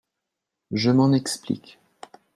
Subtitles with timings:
[0.71, 1.77] Je m’en explique.